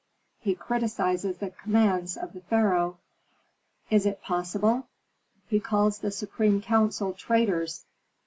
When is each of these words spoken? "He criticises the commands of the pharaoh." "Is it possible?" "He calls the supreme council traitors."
"He 0.39 0.55
criticises 0.55 1.37
the 1.37 1.51
commands 1.51 2.17
of 2.17 2.33
the 2.33 2.41
pharaoh." 2.41 2.97
"Is 3.91 4.07
it 4.07 4.23
possible?" 4.23 4.87
"He 5.47 5.59
calls 5.59 5.99
the 5.99 6.09
supreme 6.09 6.59
council 6.59 7.13
traitors." 7.13 7.85